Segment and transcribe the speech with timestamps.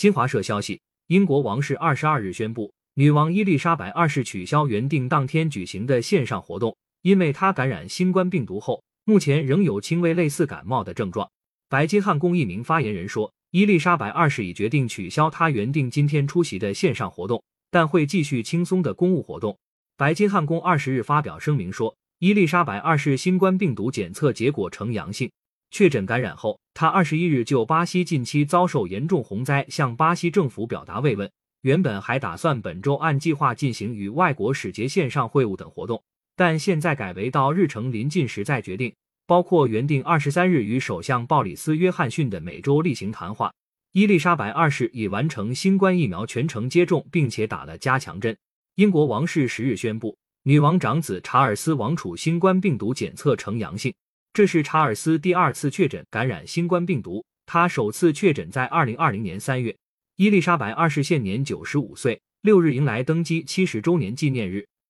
[0.00, 11.30] 新华社消息，英国王室二十二日宣布，女王伊丽莎白二世取消原定当天举行的线上活动，因为她感染新冠病毒后，目前仍有轻微类似感冒的症状。
[11.68, 19.58] 白金汉宫一名发言人说，伊丽莎白二世已决定取消她原定今天出席的线上活动，但会继续轻松的公务活动。
[19.98, 25.30] 白金汉宫二十日发表声明说，伊丽莎白二世新冠病毒检测结果呈阳性。
[25.70, 31.30] 确诊感染后，他二十一日就巴西近期遭受严重洪灾向巴西政府表达慰问。
[31.62, 36.02] 原本还打算本周按计划进行与外国使节线上会晤等活动，
[36.34, 38.92] 但现在改为到日程临近时再决定。
[39.26, 43.52] 包括原定二十三日与首相鲍里斯·约翰逊的美洲例行谈话。
[43.92, 48.36] 伊丽莎白二世已完成新冠疫苗全程接种，并且打了加强针。
[48.74, 53.94] 英国王室十日宣布，女王长子查尔斯王储新冠病毒检测呈阳性。
[54.32, 59.76] 这是查尔斯第二次确诊感染新冠病毒，他首次确诊在二零二零年三月。
[60.14, 64.68] 伊丽莎白二世现年九十五岁，六日迎来登基七十周年纪念日。